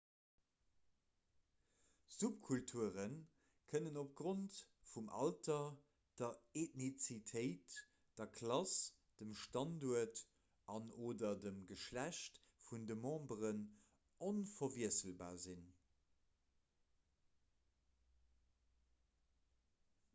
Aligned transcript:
subkulture 2.13 3.03
kënnen 3.73 3.99
opgrond 4.03 4.55
vum 4.91 5.11
alter 5.17 5.67
der 6.21 6.39
eethnizitéit 6.61 7.75
der 8.21 8.31
klass 8.39 8.73
dem 9.19 9.35
standuert 9.43 10.23
an/oder 10.77 11.35
dem 11.45 11.61
geschlecht 11.73 12.41
vun 12.71 12.89
de 12.93 12.99
memberen 13.05 13.61
onverwiesselbar 14.31 15.33
sinn 15.47 15.65